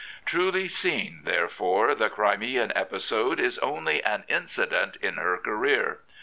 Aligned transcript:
Truly 0.25 0.67
seen, 0.67 1.19
therefore, 1.25 1.93
the 1.93 2.09
Crimean 2.09 2.73
episode 2.75 3.39
is 3.39 3.59
only 3.59 4.03
an 4.03 4.23
incident 4.27 4.95
in 4.99 5.17
her 5.17 5.37
career. 5.37 5.99